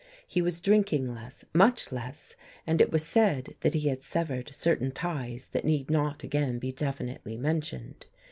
[0.25, 4.89] He was drinking less, much less; and it was said that he had severed certain
[4.91, 8.07] ties that need not again be definitely mentioned.